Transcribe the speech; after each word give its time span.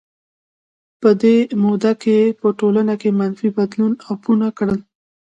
په 1.01 1.09
دې 1.21 1.35
موده 1.63 1.93
کې 2.03 2.17
په 2.39 2.47
ټولنه 2.59 2.93
کې 3.01 3.09
منفي 3.19 3.49
بدلونونو 3.57 4.01
اپوټه 4.11 4.49
کړل. 4.57 4.79